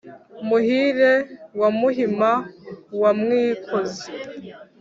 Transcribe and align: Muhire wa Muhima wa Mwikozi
Muhire 0.47 1.11
wa 1.59 1.69
Muhima 1.79 2.31
wa 3.01 3.11
Mwikozi 3.19 4.09